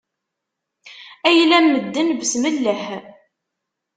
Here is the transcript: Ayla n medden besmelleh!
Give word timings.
Ayla 1.27 1.57
n 1.59 1.65
medden 1.73 2.09
besmelleh! 2.19 2.85